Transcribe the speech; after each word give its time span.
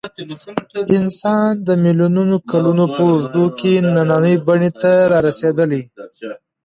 انسان 0.97 1.49
د 1.67 1.69
میلیونونو 1.83 2.35
کلونو 2.51 2.85
په 2.93 3.01
اوږدو 3.09 3.45
کې 3.59 3.71
نننۍ 3.95 4.35
بڼې 4.47 4.71
ته 4.81 4.91
رارسېدلی. 5.11 5.81